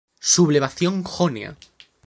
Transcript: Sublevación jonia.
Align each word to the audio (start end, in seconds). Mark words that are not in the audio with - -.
Sublevación 0.33 1.03
jonia. 1.03 1.55